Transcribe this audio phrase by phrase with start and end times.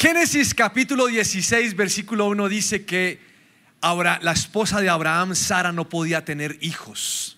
[0.00, 3.20] Génesis capítulo 16, versículo 1 dice que
[3.82, 7.36] ahora la esposa de Abraham, Sara, no podía tener hijos.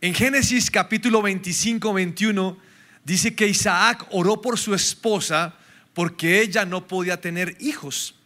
[0.00, 2.58] En Génesis capítulo 25, 21
[3.04, 5.54] dice que Isaac oró por su esposa
[5.94, 8.16] porque ella no podía tener hijos.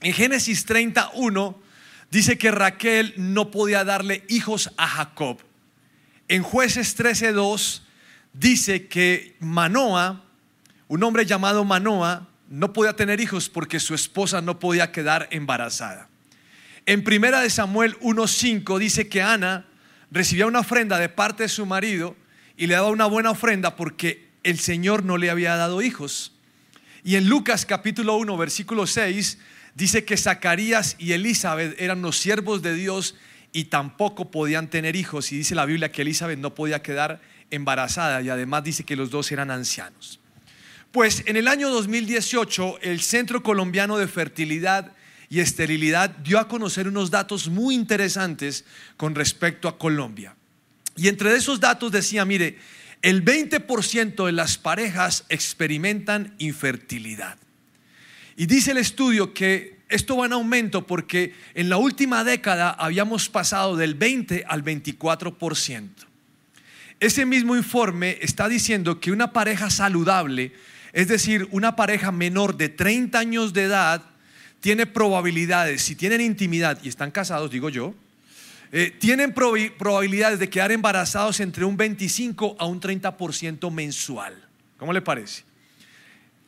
[0.00, 1.56] En Génesis 31
[2.10, 5.38] dice que Raquel no podía darle hijos a Jacob.
[6.26, 7.82] En jueces 13.2
[8.32, 10.24] dice que Manoa,
[10.88, 16.08] un hombre llamado Manoa, no podía tener hijos porque su esposa no podía quedar embarazada.
[16.86, 19.66] En primera de Samuel 1.5 dice que Ana
[20.10, 22.16] recibía una ofrenda de parte de su marido
[22.56, 26.32] y le daba una buena ofrenda porque el Señor no le había dado hijos.
[27.04, 29.38] Y en Lucas capítulo 1, versículo 6,
[29.74, 33.14] dice que Zacarías y Elizabeth eran los siervos de Dios
[33.52, 35.30] y tampoco podían tener hijos.
[35.32, 39.10] Y dice la Biblia que Elizabeth no podía quedar embarazada y además dice que los
[39.10, 40.20] dos eran ancianos.
[40.92, 44.92] Pues en el año 2018 el Centro Colombiano de Fertilidad
[45.28, 48.64] y Esterilidad dio a conocer unos datos muy interesantes
[48.96, 50.34] con respecto a Colombia.
[50.96, 52.58] Y entre esos datos decía, mire,
[53.02, 57.36] el 20% de las parejas experimentan infertilidad.
[58.36, 63.28] Y dice el estudio que esto va en aumento porque en la última década habíamos
[63.28, 65.88] pasado del 20 al 24%.
[67.00, 70.52] Ese mismo informe está diciendo que una pareja saludable,
[70.98, 74.02] es decir, una pareja menor de 30 años de edad,
[74.58, 77.94] tiene probabilidades, si tienen intimidad y están casados, digo yo,
[78.72, 84.34] eh, tienen probabilidades de quedar embarazados entre un 25 a un 30% mensual.
[84.76, 85.44] ¿Cómo le parece?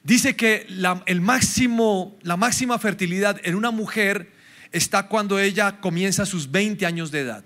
[0.02, 4.32] Dice que la, el máximo, la máxima fertilidad en una mujer
[4.72, 7.44] está cuando ella comienza sus 20 años de edad.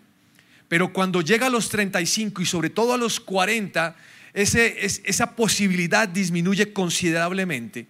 [0.68, 3.94] Pero cuando llega a los 35 y sobre todo a los 40,
[4.34, 7.86] esa posibilidad disminuye considerablemente.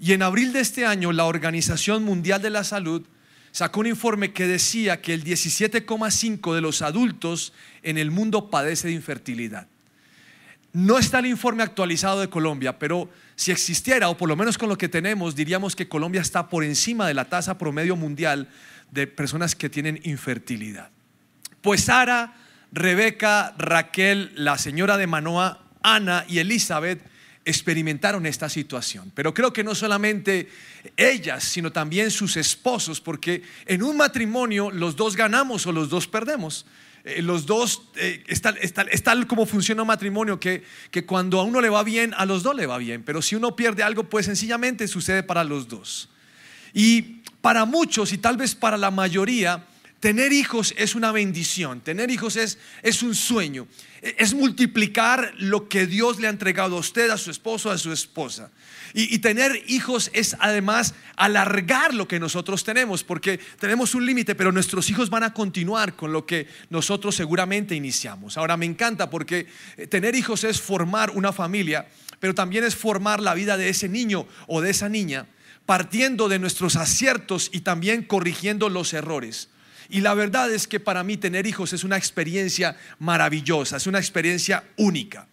[0.00, 3.06] Y en abril de este año, la Organización Mundial de la Salud
[3.52, 7.52] sacó un informe que decía que el 17,5 de los adultos
[7.82, 9.68] en el mundo padece de infertilidad.
[10.72, 14.68] No está el informe actualizado de Colombia, pero si existiera, o por lo menos con
[14.68, 18.48] lo que tenemos, diríamos que Colombia está por encima de la tasa promedio mundial
[18.90, 20.90] de personas que tienen infertilidad.
[21.60, 22.34] Pues Sara,
[22.72, 27.00] Rebeca, Raquel, la señora de Manoa, Ana y Elizabeth
[27.44, 29.12] experimentaron esta situación.
[29.14, 30.48] Pero creo que no solamente
[30.96, 36.08] ellas, sino también sus esposos, porque en un matrimonio los dos ganamos o los dos
[36.08, 36.66] perdemos.
[37.04, 38.54] Eh, los dos, eh, está,
[39.02, 42.42] tal como funciona un matrimonio, que, que cuando a uno le va bien, a los
[42.42, 46.08] dos le va bien, pero si uno pierde algo, pues sencillamente sucede para los dos.
[46.72, 49.66] Y para muchos, y tal vez para la mayoría,
[50.04, 53.66] Tener hijos es una bendición, tener hijos es, es un sueño,
[54.02, 57.90] es multiplicar lo que Dios le ha entregado a usted, a su esposo, a su
[57.90, 58.50] esposa.
[58.92, 64.34] Y, y, tener hijos es además alargar lo que nosotros tenemos, porque tenemos un límite,
[64.34, 68.36] pero nuestros hijos van a continuar con lo que nosotros seguramente iniciamos.
[68.36, 69.46] Ahora me encanta porque
[69.78, 71.88] eh, tener hijos es formar una familia,
[72.20, 75.28] pero también es formar la vida de ese niño o de esa niña,
[75.64, 79.48] partiendo de nuestros aciertos y también corrigiendo los errores.
[79.88, 83.98] Y la verdad es que para mí tener hijos es una experiencia maravillosa, es una
[83.98, 85.28] experiencia única.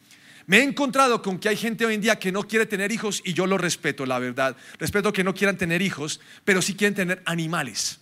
[0.48, 3.22] Me he encontrado con que hay gente hoy en día que no quiere tener hijos
[3.24, 4.56] y yo lo respeto, la verdad.
[4.80, 8.00] Respeto que no quieran tener hijos, pero sí quieren tener animales.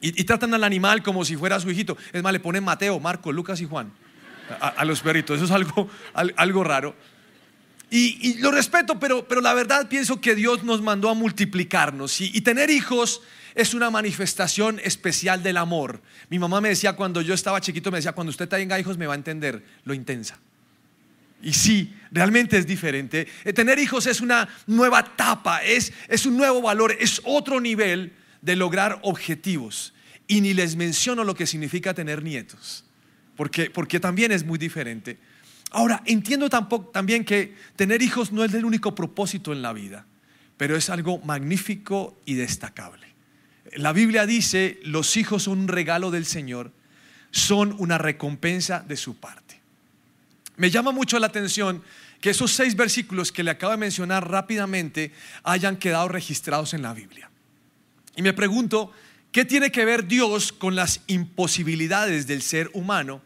[0.00, 1.96] Y, tratan al animal como si fuera su hijito.
[2.12, 3.90] Es más, le ponen Mateo, Marco, Lucas y Juan
[4.60, 5.36] a, los perritos.
[5.36, 6.94] Eso es algo, algo raro.
[7.96, 12.20] Y, lo respeto, pero, pero la verdad pienso que Dios nos mandó a multiplicarnos.
[12.20, 13.20] y tener hijos
[13.54, 16.02] es una manifestación especial del amor.
[16.28, 19.06] Mi mamá me decía cuando yo estaba chiquito, me decía, cuando usted tenga hijos me
[19.06, 20.38] va a entender lo intensa.
[21.40, 23.28] Y sí, realmente es diferente.
[23.44, 28.12] Eh, tener hijos es una nueva etapa, es, es un nuevo valor, es otro nivel
[28.42, 29.94] de lograr objetivos.
[30.26, 32.84] Y ni les menciono lo que significa tener nietos,
[33.36, 35.18] porque, porque también es muy diferente.
[35.74, 40.06] Ahora, entiendo también que tener hijos no es el único propósito en la vida,
[40.56, 43.08] pero es algo magnífico y destacable.
[43.72, 46.70] La Biblia dice, los hijos son un regalo del Señor,
[47.32, 49.60] son una recompensa de su parte.
[50.58, 51.82] Me llama mucho la atención
[52.20, 55.10] que esos seis versículos que le acabo de mencionar rápidamente
[55.42, 57.30] hayan quedado registrados en la Biblia.
[58.14, 58.92] Y me pregunto,
[59.32, 63.22] ¿qué tiene que ver Dios con las imposibilidades del ser humano?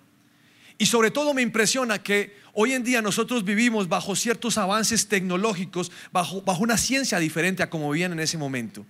[0.78, 5.90] Y sobre todo me impresiona que hoy en día nosotros vivimos bajo ciertos avances tecnológicos,
[6.12, 8.86] bajo, una ciencia diferente a como vivían en ese momento.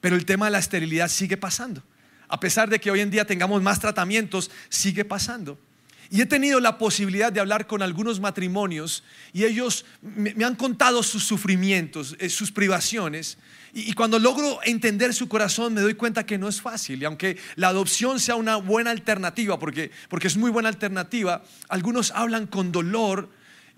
[0.00, 1.84] Pero el tema de la esterilidad sigue pasando.
[2.26, 5.56] A pesar de que hoy en día tengamos más tratamientos, sigue pasando.
[6.10, 11.04] Y he tenido la posibilidad de hablar con algunos matrimonios y ellos me, han contado
[11.04, 13.38] sus sufrimientos, eh, sus privaciones.
[13.72, 17.02] Y, cuando logro entender su corazón me doy cuenta que no es fácil.
[17.02, 22.10] Y aunque la adopción sea una buena alternativa, porque, porque es muy buena alternativa, algunos
[22.12, 23.28] hablan con dolor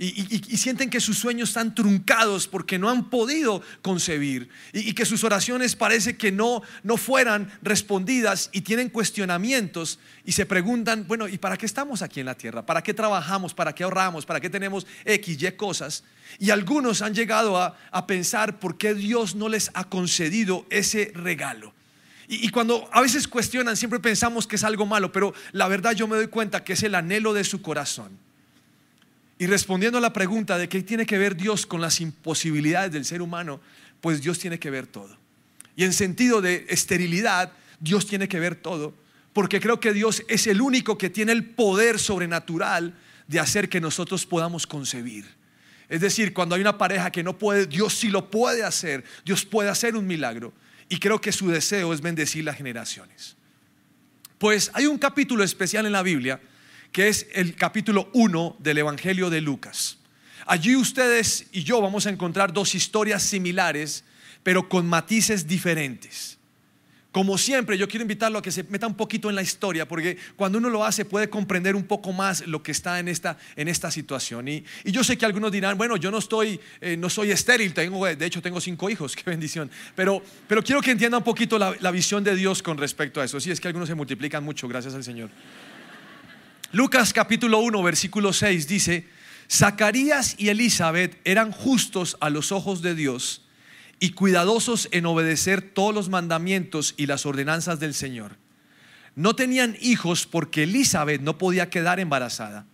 [0.06, 5.22] y, sienten que sus sueños están truncados porque no han podido concebir y, que sus
[5.22, 11.38] oraciones parece que no, no fueran respondidas y tienen cuestionamientos y se preguntan, bueno, ¿y
[11.38, 12.66] para qué estamos aquí en la tierra?
[12.66, 13.54] ¿Para qué trabajamos?
[13.54, 14.26] ¿Para qué ahorramos?
[14.26, 16.04] ¿Para qué tenemos X, Y cosas?
[16.38, 21.12] Y algunos han llegado a, a pensar por qué Dios no les ha concedido ese
[21.14, 21.74] regalo.
[22.28, 26.08] Y, cuando a veces cuestionan, siempre pensamos que es algo malo, pero la verdad yo
[26.08, 28.18] me doy cuenta que es el anhelo de su corazón.
[29.42, 33.04] Y respondiendo a la pregunta de qué tiene que ver Dios con las imposibilidades del
[33.04, 33.60] ser humano,
[34.00, 35.18] pues Dios tiene que ver todo.
[35.74, 37.50] Y en sentido de esterilidad,
[37.80, 38.94] Dios tiene que ver todo,
[39.32, 42.94] porque creo que Dios es el único que tiene el poder sobrenatural
[43.26, 45.24] de hacer que nosotros podamos concebir.
[45.88, 49.44] Es decir, cuando hay una pareja que no puede, Dios sí lo puede hacer, Dios
[49.44, 50.52] puede hacer un milagro.
[50.88, 53.34] Y creo que su deseo es bendecir las generaciones.
[54.38, 56.40] Pues hay un capítulo especial en la Biblia
[56.92, 59.98] que es el capítulo 1 del Evangelio de Lucas.
[60.46, 64.04] Allí ustedes y yo vamos a encontrar dos historias similares,
[64.42, 66.38] pero con matices diferentes.
[67.12, 70.16] Como siempre, yo quiero invitarlo a que se meta un poquito en la historia, porque
[70.34, 73.68] cuando uno lo hace puede comprender un poco más lo que está en esta, en
[73.68, 74.48] esta situación.
[74.48, 78.06] Y, yo sé que algunos dirán, bueno, yo no estoy, eh, no soy estéril, tengo,
[78.06, 79.70] de hecho tengo cinco hijos, qué bendición.
[79.94, 83.24] Pero, pero quiero que entienda un poquito la, la visión de Dios con respecto a
[83.24, 83.38] eso.
[83.40, 85.28] Sí, es que algunos se multiplican mucho, gracias al Señor.
[86.72, 89.06] Lucas capítulo 1, versículo 6 dice,
[89.50, 93.42] Zacarías y Elizabeth eran justos a los ojos de Dios
[94.00, 98.38] y cuidadosos en obedecer todos los mandamientos y las ordenanzas del Señor.
[99.16, 102.64] No tenían hijos porque Elizabeth no podía quedar embarazada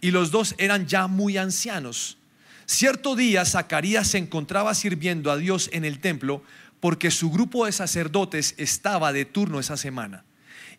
[0.00, 2.16] y los dos eran ya muy ancianos.
[2.64, 6.42] Cierto día Zacarías se encontraba sirviendo a Dios en el templo
[6.80, 10.24] porque su grupo de sacerdotes estaba de turno esa semana.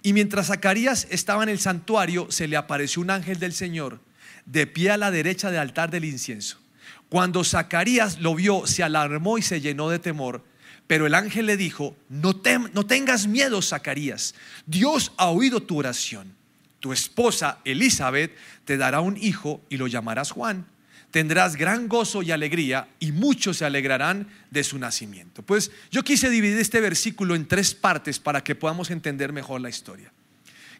[0.03, 4.01] Y mientras Zacarías estaba en el santuario, se le apareció un ángel del Señor
[4.45, 6.59] de pie a la derecha del altar del incienso.
[7.07, 10.43] Cuando Zacarías lo vio, se alarmó y se llenó de temor.
[10.87, 12.41] Pero el ángel le dijo, no,
[12.73, 14.35] no tengas miedo, Zacarías.
[14.65, 16.35] Dios ha oído tu oración.
[16.81, 18.35] Tu esposa Elizabeth
[18.65, 20.65] te dará un hijo y lo llamarás Juan
[21.13, 25.43] tendrás gran gozo y alegría y muchos se alegrarán de su nacimiento.
[25.43, 29.69] Pues yo quise dividir este versículo en tres partes para que podamos entender mejor la
[29.69, 30.11] historia.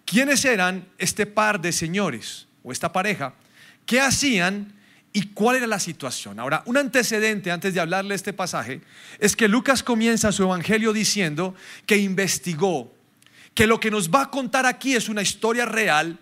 [0.06, 3.36] ¿Quiénes eran este par de señores o esta pareja?
[3.86, 4.74] ¿Qué hacían?
[5.14, 6.40] ¿Y cuál era la situación?
[6.40, 8.82] Ahora, un antecedente antes de hablarle de este pasaje
[9.20, 11.54] es que Lucas comienza su evangelio diciendo
[11.86, 12.92] que investigó,
[13.54, 16.18] que lo que nos va a contar aquí es una historia real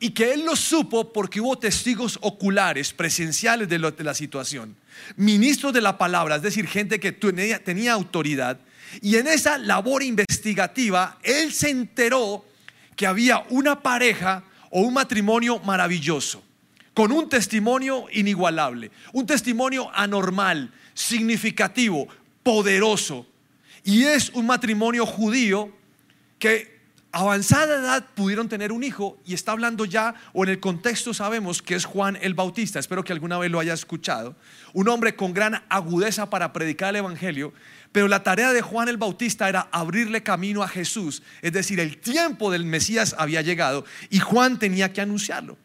[0.00, 4.76] y que él lo supo porque hubo testigos oculares, presenciales de, la situación,
[5.16, 8.58] ministros de la palabra, es decir, gente que tenía, tenía autoridad.
[9.00, 12.44] Y en esa labor investigativa, él se enteró
[12.96, 16.42] que había una pareja o un matrimonio maravilloso,
[16.92, 22.08] con un testimonio inigualable, un testimonio anormal, significativo,
[22.42, 23.26] poderoso.
[23.84, 25.72] Y es un matrimonio judío
[26.38, 26.73] que
[27.14, 31.62] avanzada edad pudieron tener un hijo y está hablando ya, o en el contexto sabemos
[31.62, 34.36] que es Juan el Bautista, espero que alguna vez lo haya escuchado,
[34.72, 37.52] un hombre con gran agudeza para predicar el Evangelio,
[37.92, 41.98] pero la tarea de Juan el Bautista era abrirle camino a Jesús, es decir, el
[41.98, 45.56] tiempo del Mesías había llegado y Juan tenía que anunciarlo.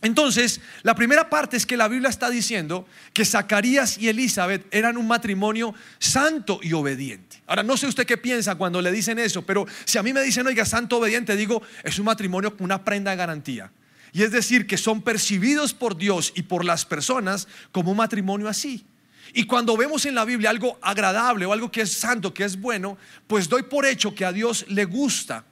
[0.00, 4.96] Entonces, la primera parte es que la Biblia está diciendo que Zacarías y Elizabeth eran
[4.96, 7.42] un matrimonio santo y obediente.
[7.48, 10.22] Ahora, no sé usted qué piensa cuando le dicen eso, pero si a mí me
[10.22, 13.72] dicen, oiga, santo obediente, digo, es un matrimonio con una prenda de garantía.
[14.12, 18.48] Y es decir, que son percibidos por Dios y por las personas como un matrimonio
[18.48, 18.86] así.
[19.34, 22.60] Y cuando vemos en la Biblia algo agradable o algo que es santo, que es
[22.60, 25.44] bueno, pues doy por hecho que a Dios le gusta,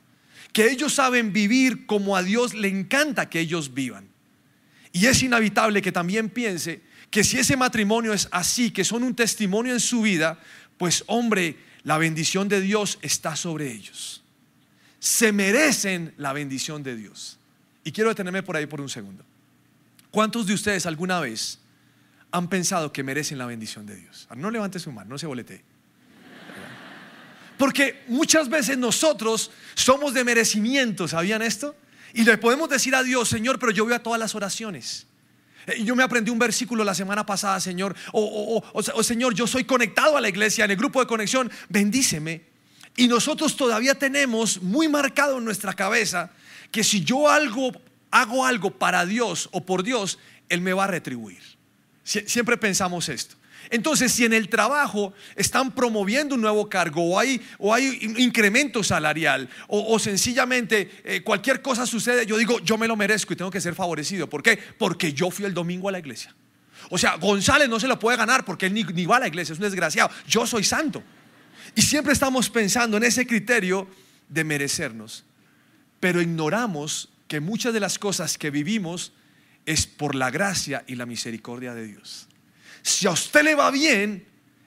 [0.53, 4.16] que ellos saben vivir como a Dios le encanta que ellos vivan.
[4.97, 9.15] Y es inevitable que también piense que si ese matrimonio es así, que son un
[9.15, 10.39] testimonio en su vida,
[10.79, 14.25] pues hombre, la bendición de Dios está sobre ellos.
[14.99, 17.39] Se merecen la bendición de Dios.
[17.85, 19.23] Y quiero detenerme por ahí por un segundo.
[20.11, 21.59] ¿Cuántos de ustedes alguna vez
[22.31, 24.27] han pensado que merecen la bendición de Dios?
[24.35, 25.63] No levante su mano, no se boletee.
[27.59, 31.77] Porque muchas veces nosotros somos de merecimiento, ¿sabían esto?
[32.13, 35.07] Y le podemos decir a Dios, Señor, pero yo veo a todas las oraciones.
[35.67, 37.95] Eh, yo me aprendí un versículo la semana pasada, Señor.
[38.13, 42.43] O, o, Señor, yo soy conectado a la iglesia, en el grupo de conexión, bendíceme.
[42.97, 46.31] Y nosotros todavía tenemos muy marcado en nuestra cabeza
[46.71, 47.73] que si yo algo
[48.11, 51.43] hago algo para Dios o por Dios, Él me va a retribuir.
[52.05, 53.37] siempre pensamos esto.
[53.71, 58.83] Entonces, si en el trabajo están promoviendo un nuevo cargo o hay, o hay incremento
[58.83, 63.51] salarial o, sencillamente eh, cualquier cosa sucede, yo digo, yo me lo merezco y tengo
[63.51, 64.29] que ser favorecido.
[64.29, 64.59] ¿Por qué?
[64.79, 66.35] Porque yo fui el domingo a la iglesia.
[66.91, 69.29] O sea, González no se lo puede ganar porque él ni, ni va a la
[69.29, 70.11] iglesia, es un desgraciado.
[70.29, 71.03] Yo soy santo.
[71.75, 73.89] Y siempre estamos pensando en ese criterio
[74.29, 75.25] de merecernos.
[76.01, 79.13] Pero ignoramos que muchas de las cosas que vivimos
[79.65, 82.29] es por la gracia y la misericordia de Dios.
[82.87, 84.25] Si a usted le va bien,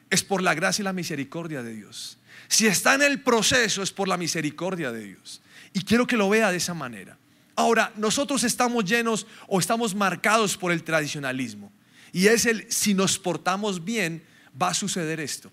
[0.09, 2.17] es por la gracia y la misericordia de Dios.
[2.49, 5.41] Si está en el proceso, es por la misericordia de Dios.
[5.71, 7.17] Y quiero que lo vea de esa manera.
[7.55, 11.71] Ahora, nosotros estamos llenos o estamos marcados por el tradicionalismo.
[12.11, 14.21] Y es el, si nos portamos bien,
[14.61, 15.49] va a suceder esto.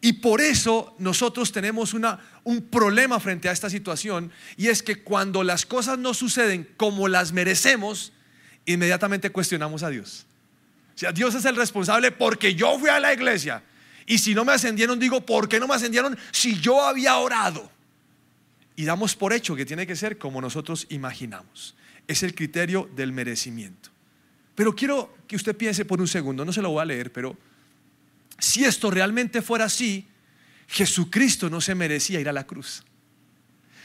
[0.00, 4.32] Y por eso nosotros tenemos una, un problema frente a esta situación.
[4.56, 8.14] Y es que cuando las cosas no suceden como las merecemos,
[8.64, 10.24] inmediatamente cuestionamos a Dios.
[11.14, 13.62] Dios es el responsable porque yo fui a la iglesia.
[14.06, 17.70] Y si no me ascendieron, digo, ¿por qué no me ascendieron si yo había orado?
[18.76, 21.74] Y damos por hecho que tiene que ser como nosotros imaginamos.
[22.06, 23.90] Es el criterio del merecimiento.
[24.54, 27.36] Pero quiero que usted piense por un segundo, no se lo voy a leer, pero
[28.38, 30.06] si esto realmente fuera así,
[30.66, 32.84] Jesucristo no se merecía ir a la cruz.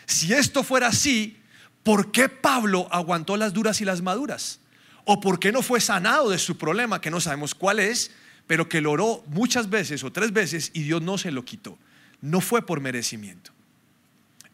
[0.06, 1.38] Si esto fuera así,
[1.84, 4.60] ¿por qué Pablo aguantó las duras y las maduras?
[5.06, 8.12] O por qué no fue sanado de su problema, que no sabemos cuál es,
[8.48, 11.78] pero que lo oró muchas veces o tres veces y Dios no se lo quitó.
[12.22, 13.52] No fue por merecimiento.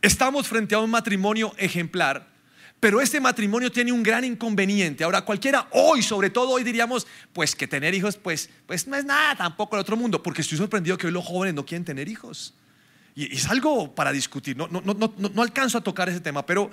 [0.01, 2.27] Estamos frente a un matrimonio ejemplar,
[2.79, 5.03] pero este matrimonio tiene un gran inconveniente.
[5.03, 9.05] Ahora, cualquiera hoy, sobre todo hoy diríamos, pues que tener hijos, pues, pues no es
[9.05, 12.10] nada tampoco el otro mundo, porque estoy sorprendido que hoy los jóvenes no quieren tener
[12.10, 12.55] hijos.
[13.15, 16.72] Y es algo para discutir, no, no, no, no alcanzo a tocar ese tema, pero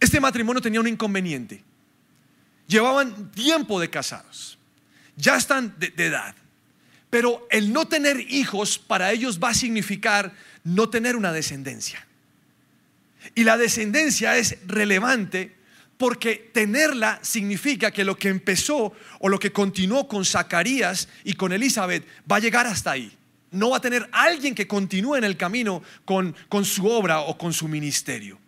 [0.00, 1.62] este matrimonio tenía un inconveniente
[2.72, 4.58] llevaban tiempo de casados,
[5.16, 6.34] ya están de, edad,
[7.10, 10.32] pero el no tener hijos para ellos va a significar
[10.64, 12.06] no tener una descendencia.
[13.34, 15.54] Y la descendencia es relevante
[15.98, 21.52] porque tenerla significa que lo que empezó o lo que continuó con Zacarías y con
[21.52, 23.16] Elizabeth va a llegar hasta ahí.
[23.52, 27.36] No va a tener alguien que continúe en el camino con, con su obra o
[27.36, 28.38] con su ministerio.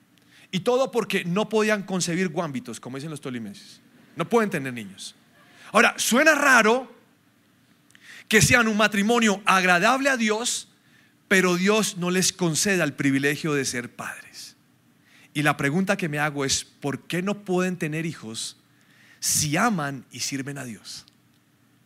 [0.51, 3.84] Y todo porque no podían concebir guámbitos, como dicen los tolimenses.
[4.17, 5.15] No pueden tener niños.
[5.73, 6.95] Ahora, suena raro
[8.29, 10.69] que sean un matrimonio agradable a Dios,
[11.29, 14.57] pero Dios no les conceda el privilegio de ser padres.
[15.35, 18.57] Y la pregunta que me hago es, ¿por qué no pueden tener hijos
[19.19, 21.07] si aman y sirven a Dios?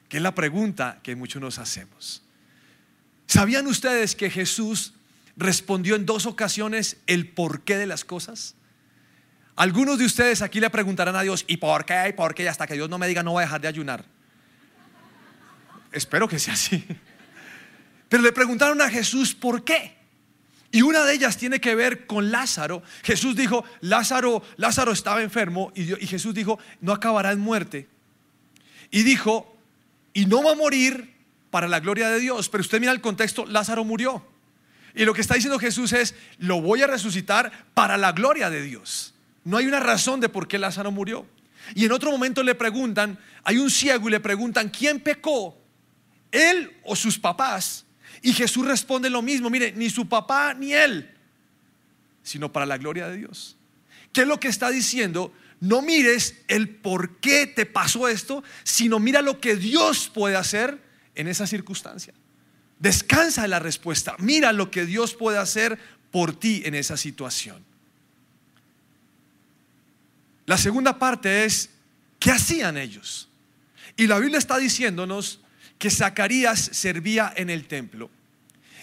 [0.09, 2.23] Que es la pregunta que muchos nos hacemos.
[3.27, 4.93] ¿Sabían ustedes que Jesús
[5.37, 8.55] respondió en dos ocasiones el porqué de las cosas?
[9.59, 12.11] Algunos de ustedes aquí le preguntarán a Dios, ¿y por qué?
[12.11, 12.45] ¿Y por qué?
[12.45, 14.05] Y hasta que Dios no me diga, no voy a dejar de ayunar.
[15.91, 16.87] Espero que sea así.
[18.09, 19.97] Pero le preguntaron a Jesús, ¿por qué?
[20.71, 22.85] Y una de ellas tiene que ver con Lázaro.
[23.03, 27.89] Jesús dijo, Lázaro, Lázaro estaba enfermo y, y Jesús dijo, no acabará en muerte.
[28.93, 29.59] Y dijo,
[30.13, 31.17] y no va a morir
[31.51, 32.49] para la gloria de Dios.
[32.49, 34.25] Pero usted mira el contexto, Lázaro murió.
[34.95, 38.63] Y lo que está diciendo Jesús es, lo voy a resucitar para la gloria de
[38.63, 39.15] Dios.
[39.49, 41.27] No hay una razón de por qué Lázaro murió.
[41.75, 45.59] Y en otro momento le preguntan, hay un ciego y le preguntan, ¿quién pecó?
[46.31, 47.87] ¿Él o sus papás?
[48.21, 51.15] Y Jesús responde lo mismo, mire, ni su papá ni él,
[52.23, 53.57] sino para la gloria de Dios.
[54.13, 55.33] ¿Qué es lo que está diciendo?
[55.61, 60.79] No mires el por qué te pasó esto, sino mira lo que Dios puede hacer
[61.15, 62.13] en esa circunstancia.
[62.81, 64.15] Descansa en la respuesta.
[64.19, 65.79] Mira lo que Dios puede hacer
[66.11, 67.68] por ti en esa situación.
[70.49, 71.69] La segunda parte es,
[72.19, 73.29] ¿qué hacían ellos?
[73.99, 75.41] Y la Biblia está diciéndonos
[75.77, 78.09] que Zacarías servía en el templo.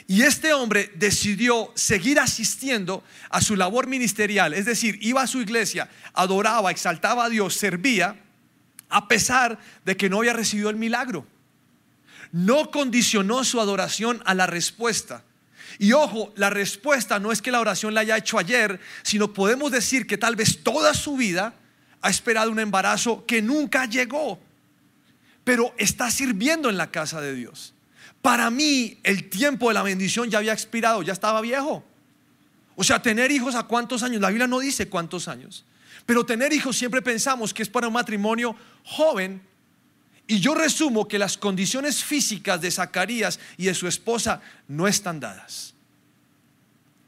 [0.05, 5.41] Y este hombre decidió seguir asistiendo a su labor ministerial, es decir, iba a su
[5.41, 8.15] iglesia, adoraba, exaltaba a Dios, servía,
[8.87, 11.25] a pesar de que no había recibido el milagro.
[12.31, 15.23] No condicionó su adoración a la respuesta.
[15.77, 19.71] Y ojo, la respuesta no es que la oración la haya hecho ayer, sino podemos
[19.71, 21.53] decir que tal vez toda su vida
[22.01, 24.39] ha esperado un embarazo que nunca llegó,
[25.43, 27.73] pero está sirviendo en la casa de Dios.
[28.21, 31.83] Para mí el tiempo de la bendición ya había expirado, ya estaba viejo.
[32.75, 35.65] O sea, tener hijos a cuántos años, la Biblia no dice cuántos años,
[36.05, 39.41] pero tener hijos siempre pensamos que es para un matrimonio joven
[40.27, 45.19] y yo resumo que las condiciones físicas de Zacarías y de su esposa no están
[45.19, 45.73] dadas.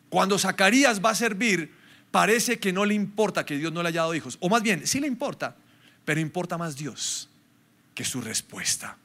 [0.09, 1.73] Cuando Zacarías va a servir,
[2.11, 4.37] parece que no le importa que Dios no le haya dado hijos.
[4.39, 5.55] O más bien, sí le importa,
[6.05, 7.27] pero importa más Dios
[7.95, 8.97] que su respuesta.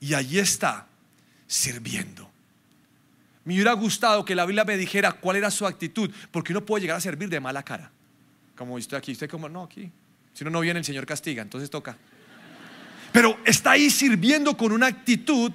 [0.00, 0.86] Y allí está,
[1.46, 2.30] sirviendo.
[3.44, 6.82] Me hubiera gustado que la Biblia me dijera cuál era su actitud, porque uno puede
[6.82, 7.90] llegar a servir de mala cara.
[8.54, 9.90] Como estoy aquí, usted como, no, aquí.
[10.34, 11.96] Si uno no viene, el Señor castiga, entonces toca.
[13.12, 15.52] Pero está ahí sirviendo con una actitud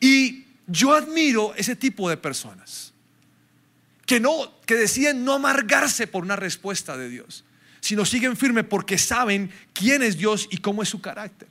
[0.00, 2.92] y yo admiro ese tipo de personas
[4.06, 7.44] que no que deciden no amargarse por una respuesta de Dios,
[7.80, 11.48] sino siguen firme porque saben quién es Dios y cómo es su carácter.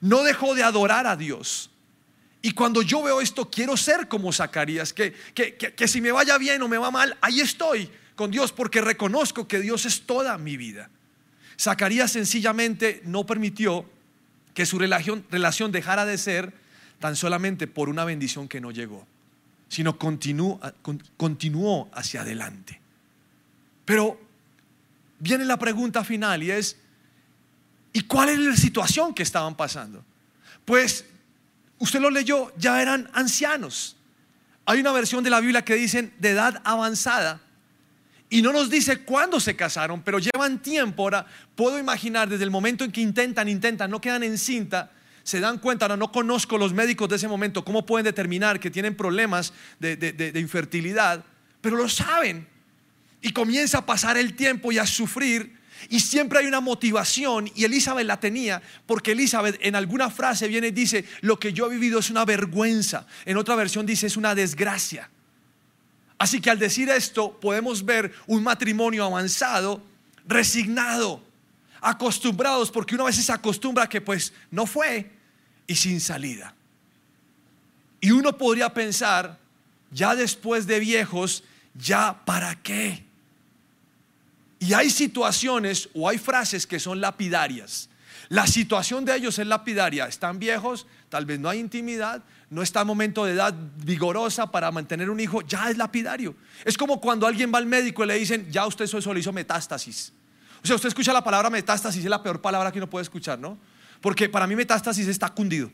[0.00, 1.70] No dejó de adorar a Dios.
[2.42, 6.38] Y cuando yo veo esto, quiero ser como Zacarías, que, que, que si me vaya
[6.38, 10.38] bien o me va mal, ahí estoy con Dios porque reconozco que Dios es toda
[10.38, 10.90] mi vida.
[11.58, 13.88] Zacarías sencillamente no permitió
[14.56, 16.54] que su relación, relación dejara de ser
[16.98, 19.06] tan solamente por una bendición que no llegó,
[19.68, 20.58] sino continuó,
[21.18, 22.80] continuó hacia adelante.
[23.84, 24.18] Pero
[25.18, 26.78] viene la pregunta final y es,
[27.92, 30.02] ¿y cuál es la situación que estaban pasando?
[30.64, 31.04] Pues,
[31.78, 33.98] usted lo leyó, ya eran ancianos.
[34.64, 37.42] Hay una versión de la Biblia que dicen de edad avanzada.
[38.28, 41.04] Y no nos dice cuándo se casaron, pero llevan tiempo.
[41.04, 44.90] Ahora, puedo imaginar desde el momento en que intentan, intentan, no quedan en cinta,
[45.22, 48.70] se dan cuenta, ahora no conozco los médicos de ese momento, cómo pueden determinar que
[48.70, 51.24] tienen problemas de, de infertilidad,
[51.60, 52.48] pero lo saben.
[53.22, 55.56] Y comienza a pasar el tiempo y a sufrir.
[55.88, 60.68] Y siempre hay una motivación, y Elizabeth la tenía, porque Elizabeth en alguna frase viene
[60.68, 63.06] y dice, lo que yo he vivido es una vergüenza.
[63.24, 65.10] En otra versión dice, es una desgracia.
[66.18, 69.82] Así que al decir esto podemos ver un matrimonio avanzado,
[70.26, 71.22] resignado,
[71.80, 75.10] acostumbrados, porque una vez se acostumbra que pues no fue
[75.66, 76.54] y sin salida.
[78.00, 79.38] Y uno podría pensar,
[79.90, 81.44] ya después de viejos,
[81.74, 83.04] ya para qué.
[84.58, 87.88] Y hay situaciones o hay frases que son lapidarias.
[88.28, 90.06] La situación de ellos es lapidaria.
[90.06, 94.70] Están viejos, tal vez no hay intimidad, no está en momento de edad vigorosa para
[94.70, 96.34] mantener un hijo, ya es lapidario.
[96.64, 100.12] Es como cuando alguien va al médico y le dicen, ya usted solo hizo metástasis.
[100.62, 103.38] O sea, usted escucha la palabra metástasis, es la peor palabra que uno puede escuchar,
[103.38, 103.58] ¿no?
[104.00, 105.70] Porque para mí metástasis está cundido.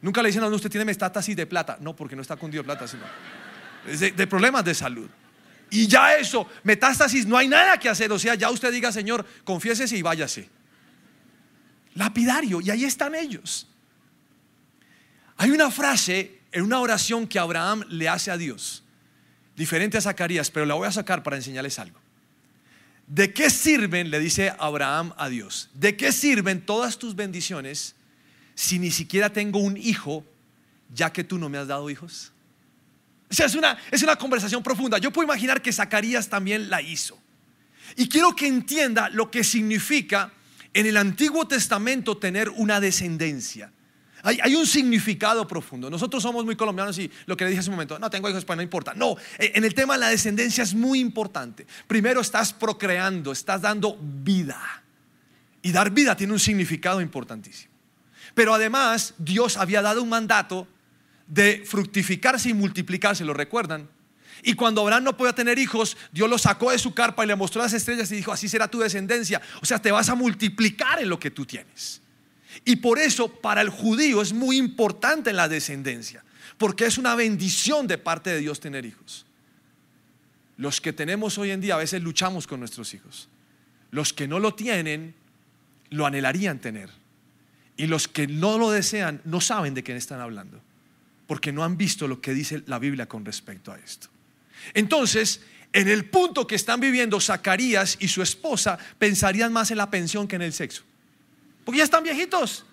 [0.00, 1.76] Nunca le dicen a uno, usted tiene metástasis de plata.
[1.80, 3.04] No, porque no está cundido de plata, sino
[3.84, 5.08] de, de problemas de salud.
[5.70, 8.10] Y ya eso, metástasis, no hay nada que hacer.
[8.12, 10.48] O sea, ya usted diga, Señor, confiésese y váyase.
[11.94, 13.66] Lapidario, y ahí están ellos.
[15.38, 18.82] Hay una frase en una oración que Abraham le hace a Dios,
[19.56, 21.98] diferente a Zacarías, pero la voy a sacar para enseñarles algo.
[23.06, 27.94] ¿De qué sirven, le dice Abraham a Dios, de qué sirven todas tus bendiciones
[28.54, 30.26] si ni siquiera tengo un hijo,
[30.92, 32.32] ya que tú no me has dado hijos?
[33.30, 34.98] O sea, es una, es una conversación profunda.
[34.98, 37.18] Yo puedo imaginar que Zacarías también la hizo.
[37.96, 40.32] Y quiero que entienda lo que significa
[40.74, 43.72] en el Antiguo Testamento tener una descendencia.
[44.22, 45.88] Hay, un significado profundo.
[45.88, 48.44] Nosotros somos muy colombianos y lo que le dije hace un momento, no tengo hijos,
[48.44, 48.94] pues no importa.
[48.94, 51.66] No, e, en el tema de la descendencia es muy importante.
[51.86, 54.82] Primero estás procreando, estás dando vida.
[55.62, 57.72] Y dar vida tiene un significado importantísimo.
[58.34, 60.66] Pero además Dios había dado un mandato
[61.26, 63.88] de fructificarse y multiplicarse, ¿lo recuerdan?
[64.42, 67.36] Y cuando Abraham no podía tener hijos, Dios lo sacó de su carpa y le
[67.36, 69.40] mostró las estrellas y dijo, así será tu descendencia.
[69.60, 72.00] O sea, te vas a multiplicar en lo que tú tienes.
[72.64, 76.24] Y por eso para el judío es muy importante la descendencia,
[76.56, 79.26] porque es una bendición de parte de Dios tener hijos.
[80.56, 83.28] Los que tenemos hoy en día a veces luchamos con nuestros hijos.
[83.90, 85.14] Los que no lo tienen,
[85.90, 86.90] lo anhelarían tener.
[87.76, 90.60] Y los que no lo desean, no saben de quién están hablando,
[91.28, 94.08] porque no han visto lo que dice la Biblia con respecto a esto.
[94.74, 95.42] Entonces,
[95.72, 100.26] en el punto que están viviendo Zacarías y su esposa, pensarían más en la pensión
[100.26, 100.87] que en el sexo
[101.68, 102.64] porque ya están viejitos.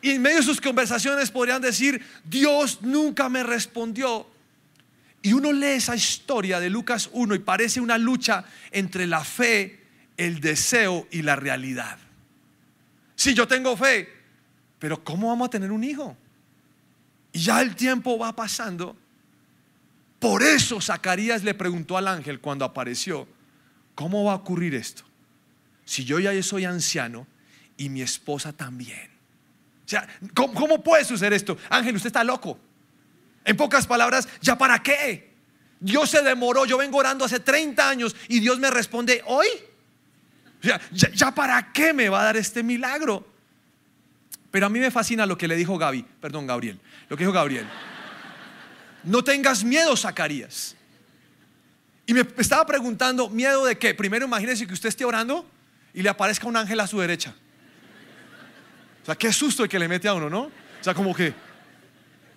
[0.00, 4.26] Y en medio de sus conversaciones podrían decir, Dios nunca me respondió.
[5.20, 9.82] Y uno lee esa historia de Lucas 1 y parece una lucha entre la fe,
[10.16, 11.98] el deseo y la realidad.
[13.16, 14.08] Si yo tengo fe,
[14.78, 16.16] pero ¿cómo vamos a tener un hijo?
[17.34, 18.96] Y ya el tiempo va pasando.
[20.18, 23.28] Por eso Zacarías le preguntó al ángel cuando apareció,
[23.94, 25.02] ¿cómo va a ocurrir esto?
[25.84, 27.26] Si yo ya soy anciano
[27.76, 29.10] y mi esposa también.
[29.84, 31.58] O sea, ¿cómo, puede suceder esto?
[31.68, 32.58] Ángel, usted está loco.
[33.44, 35.34] En pocas palabras, ¿ya para qué?
[35.78, 39.46] Dios se demoró, yo vengo orando hace 30 años y Dios me responde hoy.
[40.60, 43.26] O sea, ¿ya, ¿ya, para qué me va a dar este milagro?
[44.50, 47.32] Pero a mí me fascina lo que le dijo Gaby, perdón, Gabriel, lo que dijo
[47.32, 47.68] Gabriel.
[49.02, 50.74] No tengas miedo, Zacarías.
[52.06, 53.94] Y me estaba preguntando, ¿miedo de qué?
[53.94, 55.46] Primero imagínese que usted esté orando
[55.92, 57.34] y le aparezca un ángel a su derecha.
[59.04, 60.44] O sea, qué susto el que le mete a uno, ¿no?
[60.44, 61.34] O sea, como que,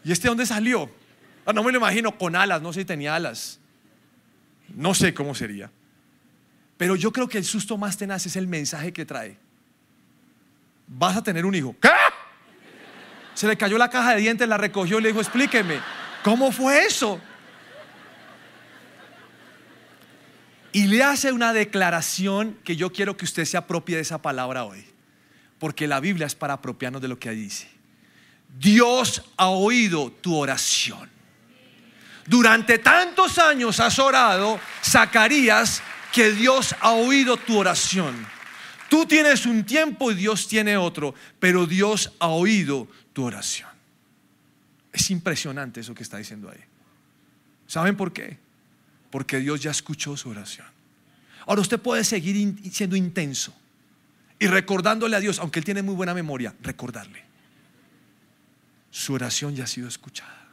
[0.04, 0.92] ¿y este dónde salió?
[1.46, 3.58] Ah, no me lo imagino con alas, no sé si tenía alas.
[4.76, 5.72] No sé cómo sería.
[6.76, 9.38] Pero yo creo que el susto más tenaz es el mensaje que trae.
[10.88, 11.74] Vas a tener un hijo.
[11.82, 11.90] ¿Qué?
[13.34, 15.80] Se le cayó la caja de dientes, la recogió y le dijo, explíqueme,
[16.22, 17.22] ¿cómo fue eso?
[20.74, 24.66] Y le hace una declaración que yo quiero que usted se apropie de esa palabra
[24.66, 24.97] hoy.
[25.60, 27.68] Porque la Biblia es para apropiarnos de lo que dice.
[28.60, 31.10] Dios ha oído tu oración.
[32.26, 38.16] Durante tantos años has orado, Zacarías, que Dios ha oído tu oración.
[38.90, 43.70] Tú tienes un tiempo y Dios tiene otro, pero Dios ha oído tu oración.
[44.92, 46.64] Es impresionante eso que está diciendo ahí.
[47.68, 48.38] ¿Saben por qué?
[49.10, 50.68] Porque Dios ya escuchó su oración.
[51.46, 53.54] Ahora usted puede seguir siendo intenso
[54.40, 57.24] y recordándole a Dios, aunque Él tiene muy buena memoria, recordarle.
[58.92, 60.48] Su oración ya ha sido escuchada.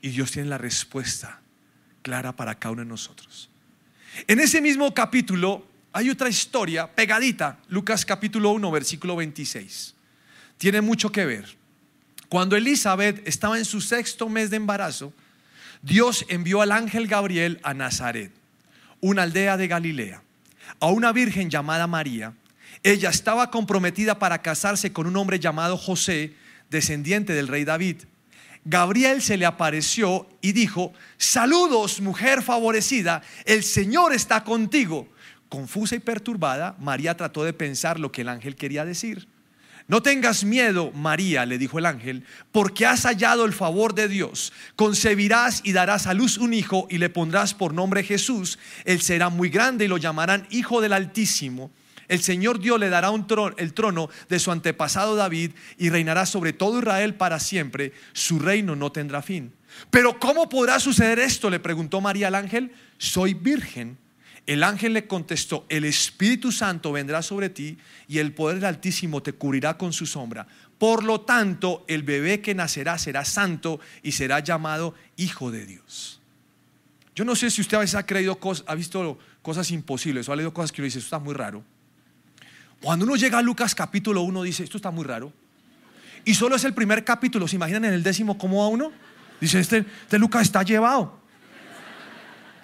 [0.00, 1.40] Y Dios tiene la respuesta
[2.02, 3.48] clara para cada uno de nosotros.
[4.26, 9.94] En ese mismo capítulo hay otra historia pegadita, Lucas capítulo 1, versículo 26.
[10.58, 11.56] Tiene mucho que ver.
[12.28, 15.12] Cuando Elizabeth estaba en su sexto mes de embarazo,
[15.82, 18.32] Dios envió al ángel Gabriel a Nazaret,
[19.00, 20.22] una aldea de Galilea,
[20.80, 22.34] a una virgen llamada María.
[22.82, 26.34] Ella estaba comprometida para casarse con un hombre llamado José,
[26.70, 28.02] descendiente del rey David.
[28.64, 35.08] Gabriel se le apareció y dijo, saludos mujer favorecida, el Señor está contigo.
[35.50, 39.28] Confusa y perturbada, María trató de pensar lo que el ángel quería decir.
[39.86, 44.54] No tengas miedo, María, le dijo el ángel, porque has hallado el favor de Dios.
[44.76, 48.58] Concebirás y darás a luz un hijo y le pondrás por nombre Jesús.
[48.86, 51.70] Él será muy grande y lo llamarán Hijo del Altísimo
[52.08, 56.26] el Señor Dios le dará un trono, el trono de su antepasado David y reinará
[56.26, 57.92] sobre todo Israel para siempre.
[58.12, 59.52] Su reino no tendrá fin.
[59.90, 61.50] Pero ¿cómo podrá suceder esto?
[61.50, 62.72] Le preguntó María al ángel.
[62.98, 63.98] Soy virgen.
[64.46, 69.22] El ángel le contestó, el Espíritu Santo vendrá sobre ti y el poder del Altísimo
[69.22, 70.46] te cubrirá con su sombra.
[70.76, 76.20] Por lo tanto, el bebé que nacerá será santo y será llamado Hijo de Dios.
[77.14, 80.36] Yo no sé si usted a veces ha creído, ha visto cosas imposibles o ha
[80.36, 81.64] leído cosas que uno dice, esto está muy raro.
[82.80, 85.32] Cuando uno llega a Lucas capítulo 1 dice, esto está muy raro.
[86.24, 88.92] Y solo es el primer capítulo, ¿se imaginan en el décimo cómo va uno?
[89.40, 91.18] Dice, este, este Lucas está llevado.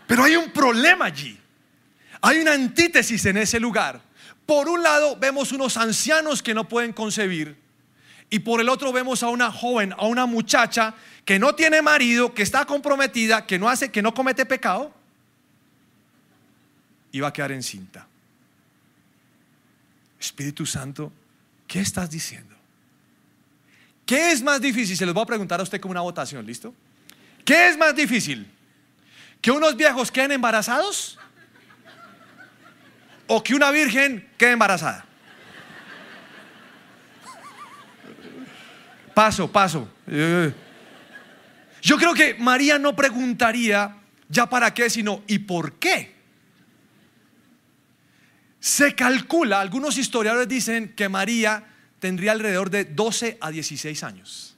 [0.07, 1.39] Pero hay un problema allí.
[2.23, 4.01] Hay una antítesis en ese lugar.
[4.47, 7.57] Por un lado vemos unos ancianos que no pueden concebir
[8.31, 10.95] y por el otro vemos a una joven, a una muchacha
[11.25, 14.93] que no tiene marido, que está comprometida, que no hace, que no comete pecado
[17.13, 18.07] y va a quedar encinta.
[20.21, 21.11] Espíritu Santo,
[21.67, 22.55] ¿qué estás diciendo?
[24.05, 24.97] ¿Qué es más difícil?
[24.97, 26.75] Se los voy a preguntar a usted como una votación, ¿listo?
[27.45, 28.47] ¿Qué es más difícil?
[29.41, 31.19] ¿Que unos viejos queden embarazados?
[33.27, 35.07] ¿O que una virgen quede embarazada?
[39.15, 39.89] Paso, paso.
[41.83, 43.97] Yo creo que María no preguntaría
[44.29, 46.20] ya para qué, sino ¿y por qué?
[48.61, 51.65] Se calcula, algunos historiadores dicen que María
[51.99, 54.57] tendría alrededor de 12 a 16 años.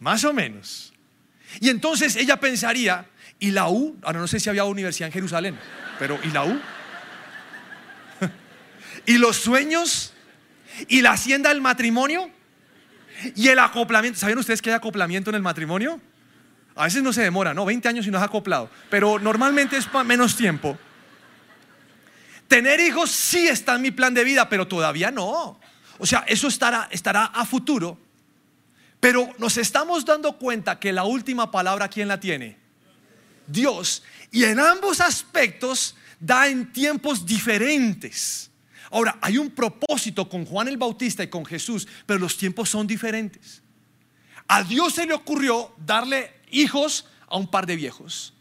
[0.00, 0.92] Más o menos.
[1.60, 3.06] Y entonces ella pensaría,
[3.38, 3.96] ¿y la U?
[4.02, 5.58] Ahora no sé si había universidad en Jerusalén,
[5.98, 6.60] pero ¿y la U?
[9.06, 10.12] ¿Y los sueños?
[10.88, 12.30] ¿Y la hacienda del matrimonio?
[13.36, 14.18] ¿Y el acoplamiento?
[14.18, 16.00] ¿Sabían ustedes que hay acoplamiento en el matrimonio?
[16.74, 17.64] A veces no se demora, ¿no?
[17.64, 20.78] 20 años y no es acoplado, pero normalmente es menos tiempo.
[22.48, 25.60] Tener hijos sí está en mi plan de vida, pero todavía no.
[25.98, 27.98] O sea, eso estará, estará a futuro.
[29.00, 32.56] Pero nos estamos dando cuenta que la última palabra, ¿quién la tiene?
[33.46, 34.02] Dios.
[34.32, 38.50] Y en ambos aspectos da en tiempos diferentes.
[38.90, 42.86] Ahora, hay un propósito con Juan el Bautista y con Jesús, pero los tiempos son
[42.86, 43.60] diferentes.
[44.48, 48.32] A Dios se le ocurrió darle hijos a un par de viejos.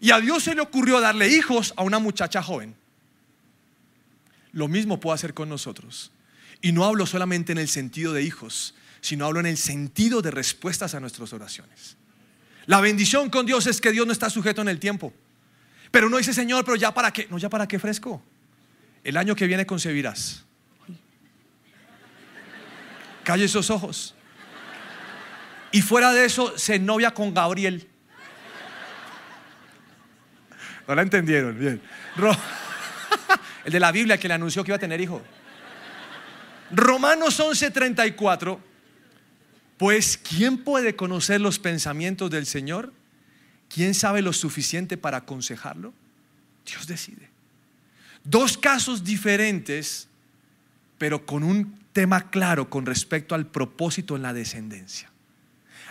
[0.00, 2.76] Y a Dios se le ocurrió darle hijos a una muchacha joven
[4.58, 6.10] lo mismo puedo hacer con nosotros.
[6.60, 10.32] Y no hablo solamente en el sentido de hijos, sino hablo en el sentido de
[10.32, 11.96] respuestas a nuestras oraciones.
[12.66, 15.14] La bendición con Dios es que Dios no está sujeto en el tiempo.
[15.90, 18.22] Pero no dice, Señor, pero ya para qué, no, ya para qué fresco.
[19.04, 20.44] El año que viene concebirás.
[23.22, 24.14] Calle esos ojos.
[25.70, 27.88] Y fuera de eso, se novia con Gabriel.
[30.88, 31.80] No la entendieron, bien.
[33.68, 35.20] El de la Biblia que le anunció que iba a tener hijo.
[36.70, 38.58] Romanos 11:34.
[39.76, 42.94] Pues, ¿quién puede conocer los pensamientos del Señor?
[43.68, 45.92] ¿Quién sabe lo suficiente para aconsejarlo?
[46.64, 47.28] Dios decide.
[48.24, 50.08] Dos casos diferentes,
[50.96, 55.10] pero con un tema claro con respecto al propósito en la descendencia.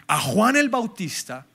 [0.07, 1.45] A Juan el Bautista,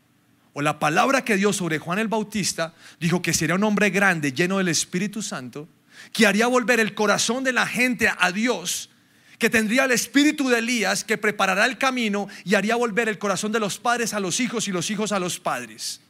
[0.52, 4.32] o la palabra que dio sobre Juan el Bautista, dijo que sería un hombre grande,
[4.32, 5.66] lleno del Espíritu Santo,
[6.12, 8.90] que haría volver el corazón de la gente a Dios,
[9.38, 13.50] que tendría el espíritu de Elías, que preparará el camino y haría volver el corazón
[13.50, 16.00] de los padres a los hijos y los hijos a los padres.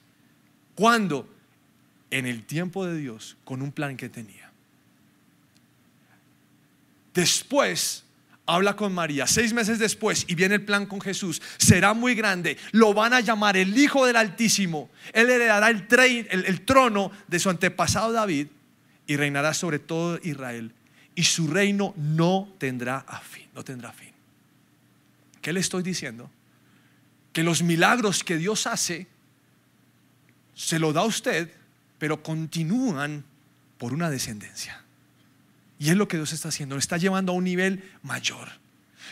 [0.75, 1.29] ¿Cuándo?
[2.11, 4.51] En el tiempo de Dios, con un plan que tenía.
[7.15, 8.05] Después
[8.45, 12.59] habla con María, seis meses después, y viene el plan con Jesús, será muy grande,
[12.73, 15.87] lo van a llamar el Hijo del Altísimo, él heredará el,
[16.31, 18.49] el trono de su antepasado David
[19.07, 20.73] y reinará sobre todo Israel,
[21.15, 24.13] y su reino no tendrá fin, no tendrá fin.
[25.41, 26.31] ¿Qué le estoy diciendo?
[27.33, 29.07] Que los milagros que Dios hace
[30.55, 31.53] se lo da a usted,
[31.99, 33.25] pero continúan
[33.79, 34.83] por una descendencia.
[35.79, 38.49] Y es lo que Dios está haciendo, lo está llevando a un nivel mayor.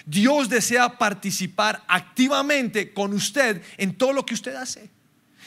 [0.06, 4.88] Dios desea participar activamente con usted en todo lo que usted hace.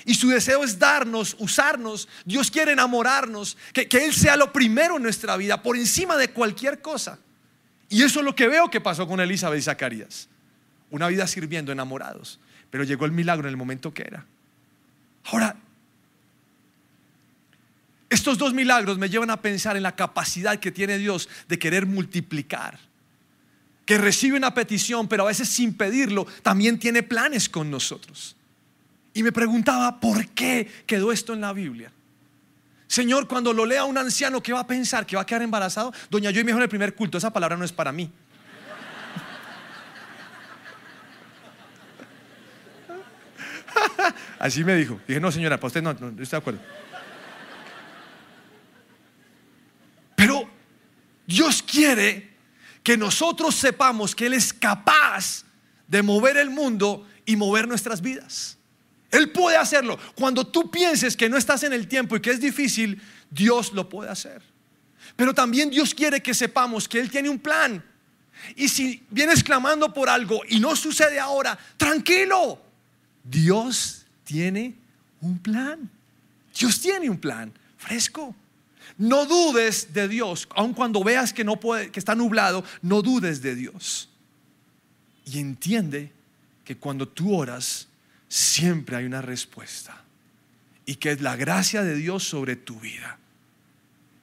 [0.05, 2.07] Y su deseo es darnos, usarnos.
[2.25, 6.29] Dios quiere enamorarnos, que, que, Él sea lo primero en nuestra vida, por encima de
[6.29, 7.19] cualquier cosa.
[7.89, 10.27] Y eso es lo que veo que pasó con Elizabeth y Zacarías.
[10.89, 12.39] Una vida sirviendo, enamorados.
[12.69, 14.25] Pero llegó el milagro en el momento que era.
[15.25, 15.55] Ahora,
[18.09, 21.85] estos dos milagros me llevan a pensar en la capacidad que tiene Dios de querer
[21.85, 22.79] multiplicar.
[23.85, 28.35] Que recibe una petición, pero a veces sin pedirlo, también tiene planes con nosotros.
[29.13, 31.91] Y me preguntaba, ¿por qué quedó esto en la Biblia?
[32.87, 35.05] Señor, cuando lo lea un anciano, ¿qué va a pensar?
[35.05, 35.93] ¿Que va a quedar embarazado?
[36.09, 38.11] Doña yo me dijo en el primer culto, esa palabra no es para mí.
[44.39, 44.99] Así me dijo.
[45.07, 46.59] Dije, no, señora, para usted no, no estoy de acuerdo.
[50.15, 50.49] Pero
[51.25, 52.33] Dios quiere
[52.83, 55.45] que nosotros sepamos que Él es capaz
[55.87, 58.57] de mover el mundo y mover nuestras vidas.
[59.13, 59.99] Él puede hacerlo.
[60.15, 62.99] Cuando tú pienses que no estás en el tiempo y que es difícil,
[63.29, 64.41] Dios lo puede hacer.
[65.15, 67.83] Pero también Dios quiere que sepamos que Él tiene un plan.
[68.55, 72.59] Y si vienes clamando por algo y no sucede ahora, tranquilo.
[73.23, 74.73] Dios tiene
[75.21, 75.87] un plan.
[76.57, 78.35] Dios tiene un plan fresco.
[78.97, 83.43] No dudes de Dios, aun cuando veas que no puede, que está nublado, no dudes
[83.43, 84.09] de Dios.
[85.25, 86.11] Y entiende
[86.65, 87.87] que cuando tú oras,
[88.33, 90.01] siempre hay una respuesta.
[90.85, 93.19] Y que es la gracia de Dios sobre tu vida.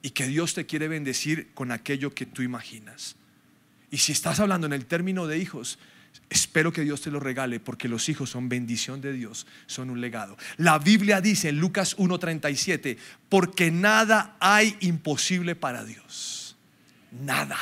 [0.01, 3.15] Y que Dios te quiere bendecir con aquello que tú imaginas.
[3.89, 5.79] Y si estás hablando en el término de hijos,
[6.29, 10.01] Espero que Dios te lo regale porque los hijos son bendición de Dios, son un
[10.01, 10.37] legado.
[10.57, 12.97] La Biblia dice en Lucas 1:37,
[13.29, 16.57] porque nada hay imposible para Dios.
[17.11, 17.57] Nada.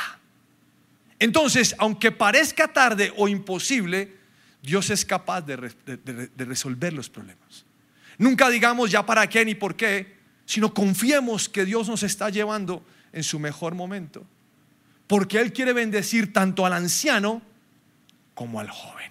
[1.20, 4.19] Entonces, aunque parezca tarde o imposible,
[4.62, 5.56] Dios es capaz de,
[6.36, 7.64] resolver los problemas.
[8.18, 12.84] Nunca digamos ya para qué ni por qué, sino confiemos que Dios nos está llevando
[13.12, 14.26] en su mejor momento.
[15.06, 17.42] Porque Él quiere bendecir tanto al anciano,
[18.34, 19.10] como al joven.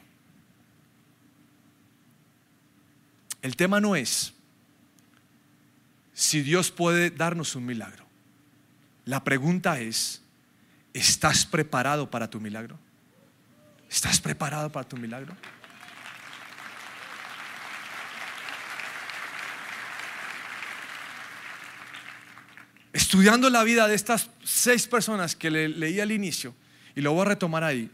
[3.42, 4.34] El tema no es
[6.14, 8.06] si Dios puede darnos un milagro.
[9.06, 10.22] La pregunta es,
[10.94, 12.78] ¿estás preparado para tu milagro?
[13.90, 15.36] ¿Estás preparado para tu milagro?
[22.94, 26.54] Estudiando la vida de estas seis personas que le, leí al inicio,
[26.96, 27.90] y lo voy a retomar ahí,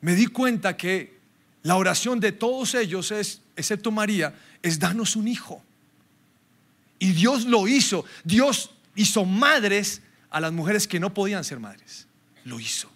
[0.00, 1.18] me di cuenta que
[1.62, 5.64] la oración de todos ellos es, excepto María, es darnos un hijo.
[6.98, 8.04] Y Dios lo hizo.
[8.22, 12.06] Dios hizo madres a las mujeres que no podían ser madres.
[12.44, 12.93] Lo hizo.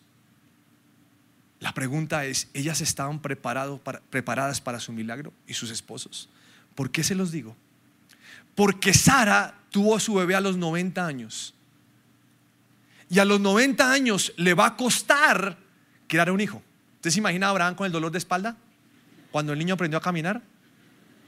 [1.61, 6.29] La pregunta es, ¿ellas estaban preparadas para su milagro y sus esposos?
[6.75, 7.57] ¿Por qué se los digo?
[8.55, 11.55] Porque Sara tuvo a su bebé a los 90 años.
[13.11, 15.59] Y a los 90 años le va a costar
[16.07, 16.62] crear un hijo.
[16.97, 18.57] ¿Usted se imagina a Abraham con el dolor de espalda?
[19.31, 20.42] Cuando el niño aprendió a caminar.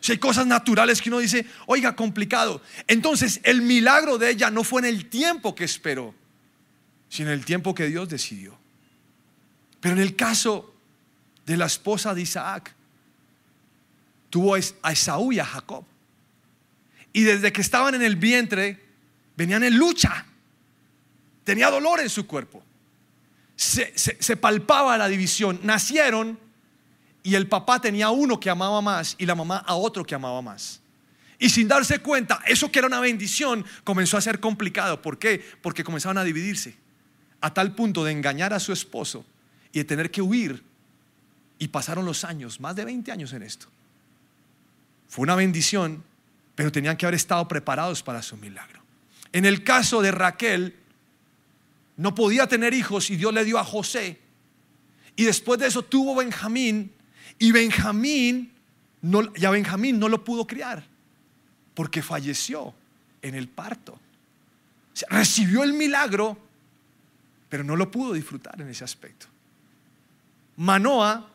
[0.01, 2.62] Si hay cosas naturales que uno dice, oiga, complicado.
[2.87, 6.14] Entonces, el milagro de ella no fue en el tiempo que esperó,
[7.09, 8.60] sino en el tiempo que Dios decidió.
[9.81, 10.75] Pero en el caso
[11.47, 12.75] de la esposa de Isaac,
[14.29, 15.85] tuvo a Esaú y a Jacob.
[17.12, 18.81] Y desde que estaban en el vientre,
[19.37, 20.25] venían en lucha.
[21.45, 22.62] Tenía dolor en su cuerpo.
[23.57, 25.59] Se, palpaba la división.
[25.62, 26.38] Nacieron
[27.23, 30.40] y el papá tenía uno que amaba más y la mamá a otro que amaba
[30.40, 30.81] más.
[31.38, 35.01] Y sin darse cuenta, eso que era una bendición comenzó a ser complicado.
[35.01, 35.43] ¿Por qué?
[35.62, 36.77] Porque comenzaron a dividirse.
[37.40, 39.25] A tal punto de engañar a su esposo
[39.72, 40.62] y de tener que huir.
[41.59, 43.66] Y pasaron los años, más de 20 años en esto.
[45.09, 46.02] Fue una bendición,
[46.54, 48.80] pero tenían que haber estado preparados para su milagro.
[49.33, 50.76] En el caso de Raquel,
[51.96, 54.18] no podía tener hijos y Dios le dio a José.
[55.16, 56.90] Y después de eso tuvo Benjamín
[57.38, 58.52] y Benjamín,
[59.02, 60.85] no, ya Benjamín no lo pudo criar
[61.74, 62.74] porque falleció
[63.22, 63.98] en el parto.
[65.09, 66.38] recibió el milagro,
[67.48, 69.26] pero no lo pudo disfrutar en ese aspecto.
[70.61, 71.27] Manoa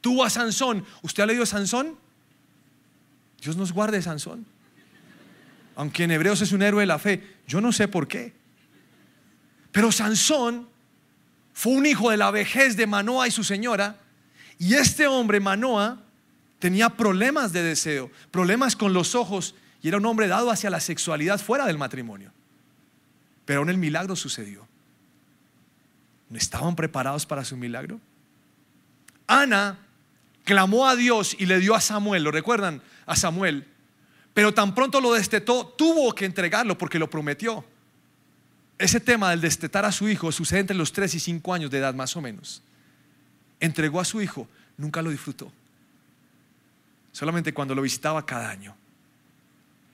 [0.00, 0.86] tuvo a Sansón.
[1.02, 1.98] ¿Usted ha leído Sansón?
[3.42, 4.46] Dios nos guarde Sansón.
[5.74, 8.32] Aunque en Hebreos es un héroe de la fe, yo no sé por qué.
[9.72, 10.68] Pero Sansón
[11.54, 13.98] fue un hijo de la vejez de Manoa y su señora
[14.60, 16.00] y este hombre, Manoa,
[16.60, 20.78] tenía problemas de deseo, problemas con los ojos y era un hombre dado hacia la
[20.78, 22.30] sexualidad fuera del matrimonio.
[23.44, 24.68] Pero aún el milagro sucedió.
[26.30, 28.00] ¿No estaban preparados para su milagro?
[29.26, 29.78] Ana
[30.44, 32.82] clamó a Dios y le dio a Samuel, ¿lo recuerdan?
[33.06, 33.66] A Samuel.
[34.34, 37.64] Pero tan pronto lo destetó, tuvo que entregarlo porque lo prometió.
[38.78, 41.78] Ese tema del destetar a su hijo sucede entre los 3 y 5 años de
[41.78, 42.62] edad más o menos
[43.60, 45.52] entregó a su hijo, nunca lo disfrutó.
[47.12, 48.76] Solamente cuando lo visitaba cada año.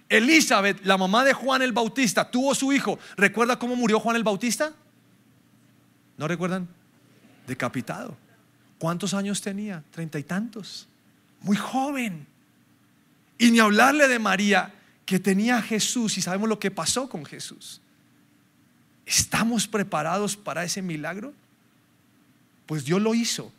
[0.09, 2.99] Elizabeth, la mamá de Juan el Bautista, tuvo su hijo.
[3.17, 4.73] ¿Recuerda cómo murió Juan el Bautista?
[6.19, 6.69] ¿No recuerdan?
[7.47, 8.17] Decapitado.
[8.83, 9.85] ¿Cuántos años tenía?
[9.93, 10.89] Treinta y tantos.
[11.43, 12.27] Muy joven.
[13.39, 14.75] Y ni hablarle de María,
[15.07, 17.81] que tenía a Jesús y sabemos lo que pasó con Jesús.
[19.07, 21.33] ¿Estamos preparados para ese milagro?
[22.67, 23.53] Pues Dios lo hizo.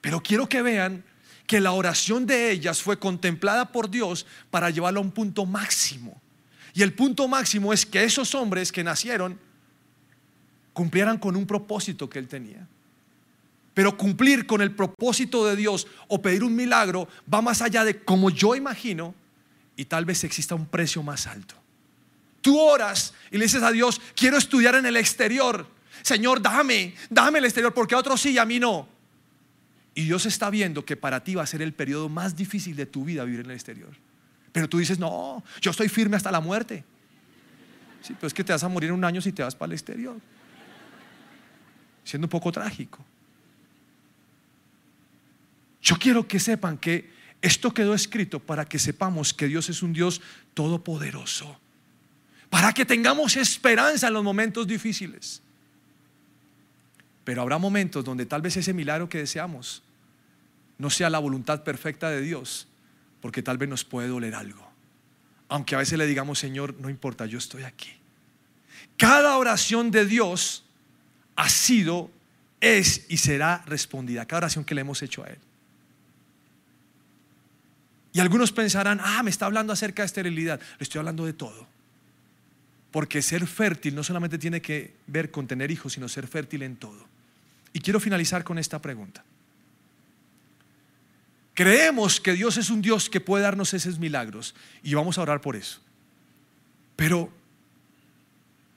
[0.00, 1.04] Pero quiero que vean
[1.46, 6.20] que la oración de ellas fue contemplada por Dios para llevarlo a un punto máximo.
[6.74, 9.38] Y el punto máximo es que esos hombres que nacieron
[10.72, 12.66] cumplieran con un propósito que él tenía.
[13.74, 18.02] Pero cumplir con el propósito de Dios o pedir un milagro va más allá de
[18.04, 19.14] como yo imagino
[19.76, 21.56] y tal vez exista un precio más alto.
[22.40, 25.66] Tú oras y le dices a Dios, quiero estudiar en el exterior.
[26.02, 28.86] Señor, dame, dame el exterior, porque a otros sí y a mí no.
[29.94, 32.86] Y Dios está viendo que para ti va a ser el periodo más difícil de
[32.86, 33.90] tu vida vivir en el exterior.
[34.52, 36.84] Pero tú dices, no, yo estoy firme hasta la muerte.
[38.02, 39.68] Sí, pero es que te vas a morir en un año si te vas para
[39.68, 40.16] el exterior.
[42.04, 43.04] Siendo un poco trágico.
[45.84, 49.92] Yo quiero que sepan que esto quedó escrito para que sepamos que Dios es un
[49.92, 50.22] Dios
[50.54, 51.60] todopoderoso.
[52.48, 55.42] Para que tengamos esperanza en los momentos difíciles.
[57.22, 59.82] Pero habrá momentos donde tal vez ese milagro que deseamos
[60.78, 62.66] no sea la voluntad perfecta de Dios,
[63.20, 64.66] porque tal vez nos puede doler algo.
[65.48, 67.90] Aunque a veces le digamos, Señor, no importa, yo estoy aquí.
[68.96, 70.64] Cada oración de Dios
[71.36, 72.10] ha sido,
[72.60, 74.24] es y será respondida.
[74.26, 75.38] Cada oración que le hemos hecho a Él.
[78.14, 80.60] Y algunos pensarán, ah, me está hablando acerca de esterilidad.
[80.78, 81.66] Le estoy hablando de todo.
[82.92, 86.76] Porque ser fértil no solamente tiene que ver con tener hijos, sino ser fértil en
[86.76, 87.08] todo.
[87.72, 89.24] Y quiero finalizar con esta pregunta.
[91.54, 95.40] Creemos que Dios es un Dios que puede darnos esos milagros y vamos a orar
[95.40, 95.80] por eso.
[96.94, 97.32] Pero,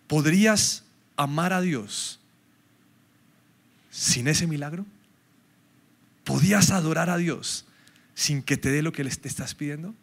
[0.08, 0.84] ¿podrías
[1.16, 2.20] amar a Dios
[3.92, 4.84] sin ese milagro?
[6.24, 7.67] ¿Podrías adorar a Dios
[8.18, 9.94] sin que te dé lo que le estás pidiendo?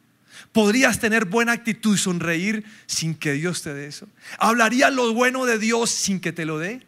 [0.52, 4.06] ¿Podrías tener buena actitud y sonreír sin que Dios te dé eso?
[4.38, 6.86] ¿Hablarías lo bueno de Dios sin que te lo dé?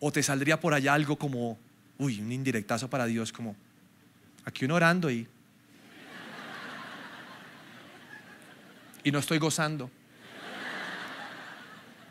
[0.00, 1.58] ¿O te saldría por allá algo como,
[1.96, 3.56] uy, un indirectazo para Dios, como,
[4.44, 5.26] aquí uno orando y...
[9.02, 9.90] Y no estoy gozando.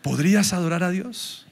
[0.02, 1.46] ¿Podrías adorar a Dios?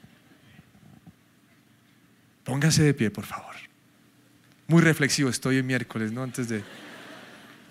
[2.42, 3.54] Póngase de pie, por favor.
[4.72, 6.22] Muy reflexivo estoy en miércoles, ¿no?
[6.22, 6.64] Antes de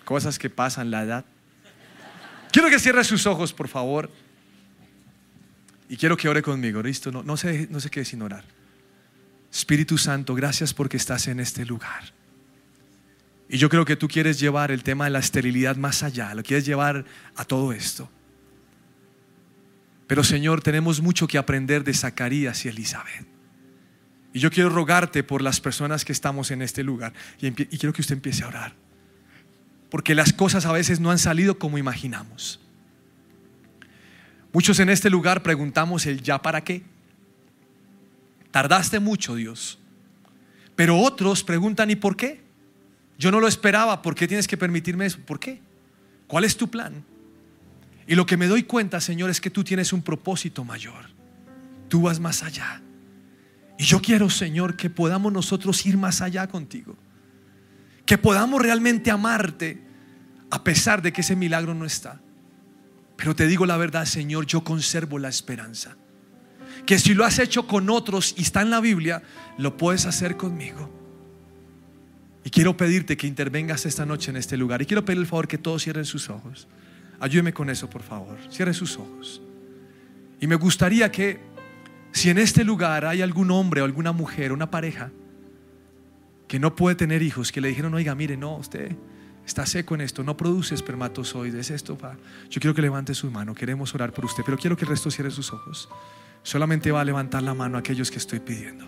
[0.06, 1.26] cosas que pasan, la edad.
[2.52, 4.12] Quiero que cierre sus ojos, por favor.
[5.90, 7.12] Y quiero que ore conmigo, ¿listo?
[7.12, 8.44] No, no, se, no se quede sin orar.
[9.52, 12.14] Espíritu Santo, gracias porque estás en este lugar.
[13.50, 16.44] Y yo creo que tú quieres llevar el tema de la esterilidad más allá, lo
[16.44, 17.04] quieres llevar
[17.36, 18.12] a todo esto.
[20.06, 23.31] Pero Señor, tenemos mucho que aprender de Zacarías y Elizabeth.
[24.34, 27.14] Y yo quiero rogarte por las personas que estamos en este lugar.
[27.42, 28.74] Y, quiero que usted empiece a orar.
[29.90, 32.60] Porque las cosas a veces no han salido como imaginamos.
[34.54, 36.84] Muchos en este lugar preguntamos el ya para qué.
[38.52, 39.80] Tardaste mucho, Dios.
[40.76, 42.42] Pero otros preguntan ¿y por qué?
[43.18, 45.20] Yo no lo esperaba, ¿por qué tienes que permitirme eso?
[45.20, 45.62] ¿Por qué?
[46.28, 47.04] ¿Cuál es tu plan?
[48.08, 51.06] Y lo que me doy cuenta, Señor, es que tú tienes un propósito mayor.
[51.88, 52.82] Tú vas más allá.
[53.82, 56.96] Y yo quiero, Señor, que podamos nosotros ir más allá contigo.
[58.06, 59.82] Que podamos realmente amarte
[60.52, 62.22] a pesar de que ese milagro no está.
[63.18, 65.98] Pero te digo la verdad, Señor, yo conservo la esperanza.
[66.86, 69.24] Que si lo has hecho con otros y está en la Biblia,
[69.58, 70.88] lo puedes hacer conmigo.
[72.44, 74.84] Y quiero pedirte que intervengas esta noche en este lugar.
[74.84, 76.68] Y quiero pedir el favor que todos cierren sus ojos.
[77.20, 78.38] Ayúdeme con eso, por favor.
[78.52, 79.42] Cierren sus ojos.
[80.40, 81.40] Y me gustaría que
[82.12, 85.12] si en este lugar hay algún hombre o alguna mujer, una pareja,
[86.48, 88.96] que no puede tener hijos, que le dijeron, oiga, mire, no, usted
[89.46, 92.18] está seco en esto, no produce espermatozoides, esto va.
[92.50, 95.10] Yo quiero que levante su mano, queremos orar por usted, pero quiero que el resto
[95.10, 95.88] cierre sus ojos.
[96.44, 98.86] Solamente va a levantar la mano a aquellos que estoy pidiendo.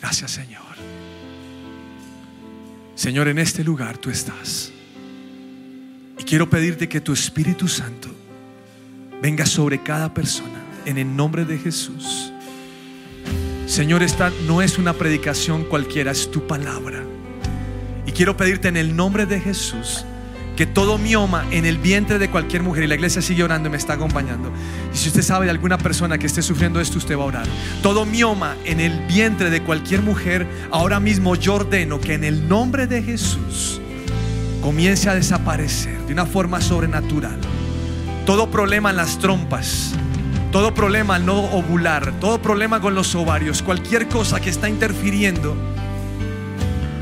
[0.00, 0.62] Gracias, Señor.
[2.94, 4.72] Señor, en este lugar tú estás.
[6.18, 8.08] Y quiero pedirte que tu Espíritu Santo
[9.20, 12.32] venga sobre cada persona en el nombre de Jesús.
[13.66, 17.02] Señor, esta no es una predicación cualquiera, es tu palabra.
[18.06, 20.04] Y quiero pedirte en el nombre de Jesús
[20.56, 23.72] que todo mioma en el vientre de cualquier mujer, y la iglesia sigue orando y
[23.72, 24.52] me está acompañando.
[24.92, 27.46] Y si usted sabe de alguna persona que esté sufriendo esto, usted va a orar.
[27.82, 32.48] Todo mioma en el vientre de cualquier mujer, ahora mismo yo ordeno que en el
[32.48, 33.80] nombre de Jesús
[34.62, 37.38] comience a desaparecer de una forma sobrenatural.
[38.24, 39.92] Todo problema en las trompas,
[40.54, 45.56] todo problema no ovular, todo problema con los ovarios, cualquier cosa que está interfiriendo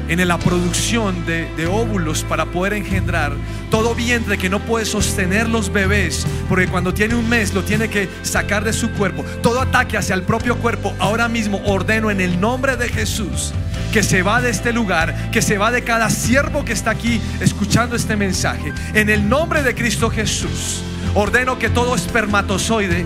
[0.09, 3.35] en la producción de, de, óvulos para poder engendrar.
[3.71, 7.91] Todo vientre que no puede sostener los bebés, porque cuando tiene un mes lo tiene
[7.91, 9.23] que sacar de su cuerpo.
[9.43, 13.53] Todo ataque hacia el propio cuerpo, ahora mismo ordeno en el nombre de Jesús
[13.93, 17.21] que se va de este lugar, que se va de cada siervo que está aquí
[17.41, 18.73] escuchando este mensaje.
[18.95, 20.81] En el nombre de Cristo Jesús,
[21.15, 23.05] ordeno que todo espermatozoide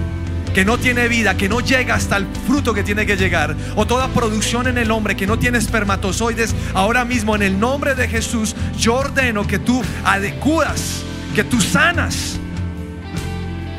[0.57, 3.87] que no tiene vida, que no llega hasta el fruto que tiene que llegar, o
[3.87, 8.09] toda producción en el hombre que no tiene espermatozoides, ahora mismo en el nombre de
[8.09, 11.03] Jesús, yo ordeno que tú adecuas,
[11.35, 12.39] que tú sanas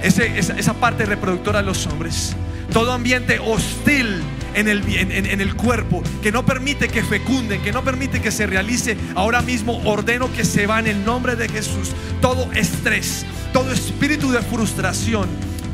[0.03, 2.35] ese, esa, parte reproductora de los hombres.
[2.71, 4.21] Todo ambiente hostil
[4.53, 8.29] en el, en, en el cuerpo, que no permite que fecunden, que no permite que
[8.29, 11.93] se realice, ahora mismo ordeno que se va en el nombre de Jesús.
[12.21, 15.27] Todo estrés, todo espíritu de frustración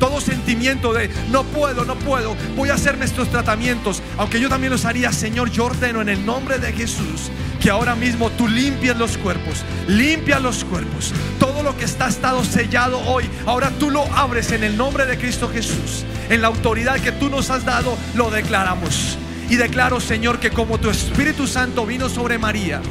[0.04, 4.74] todo sentimiento de no puedo, no puedo, voy a hacer nuestros tratamientos, aunque yo también
[4.74, 7.32] los haría, Señor, yo ordeno en el nombre de Jesús
[7.62, 12.44] que ahora mismo tú limpies los cuerpos, limpia los cuerpos, todo lo que está estado
[12.44, 17.00] sellado hoy, ahora tú lo abres en el nombre de Cristo Jesús, en la autoridad
[17.00, 19.18] que tú nos has dado, lo declaramos.
[19.50, 22.82] Y declaro, Señor, que como tu Espíritu Santo vino sobre María,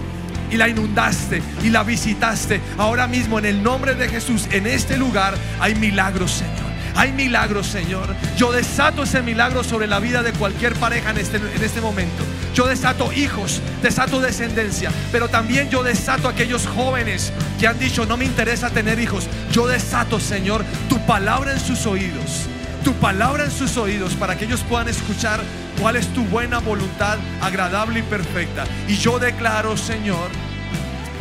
[0.50, 2.60] y la inundaste y la visitaste.
[2.78, 6.61] Ahora mismo en el nombre de Jesús, en este lugar hay milagros, Señor.
[6.94, 8.14] Hay milagros, Señor.
[8.36, 12.22] Yo desato ese milagro sobre la vida de cualquier pareja en este, en este momento.
[12.54, 18.06] Yo desato hijos, desato descendencia, pero también yo desato a aquellos jóvenes que han dicho,
[18.06, 19.26] no me interesa tener hijos.
[19.52, 22.46] Yo desato, Señor, tu palabra en sus oídos.
[22.84, 25.40] Tu palabra en sus oídos para que ellos puedan escuchar
[25.80, 28.64] cuál es tu buena voluntad, agradable y perfecta.
[28.88, 30.30] Y yo declaro, Señor,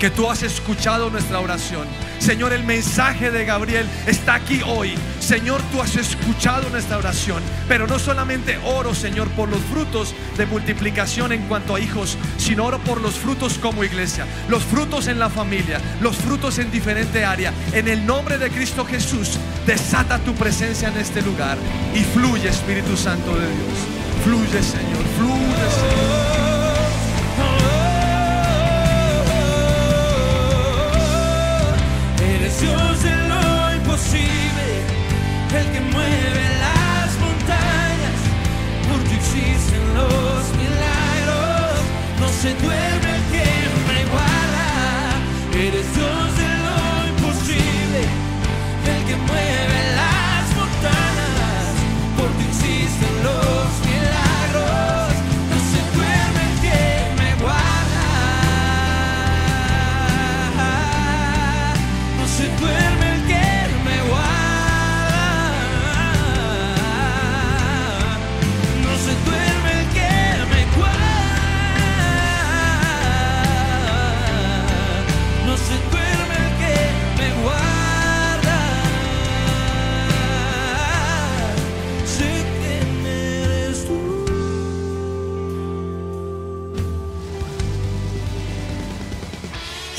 [0.01, 1.87] que tú has escuchado nuestra oración.
[2.17, 4.95] Señor, el mensaje de Gabriel está aquí hoy.
[5.19, 7.43] Señor, tú has escuchado nuestra oración.
[7.67, 12.65] Pero no solamente oro, Señor, por los frutos de multiplicación en cuanto a hijos, sino
[12.65, 17.23] oro por los frutos como iglesia, los frutos en la familia, los frutos en diferente
[17.23, 17.53] área.
[17.71, 19.37] En el nombre de Cristo Jesús,
[19.67, 21.59] desata tu presencia en este lugar
[21.93, 23.77] y fluye, Espíritu Santo de Dios.
[24.23, 26.20] Fluye, Señor, fluye, Señor.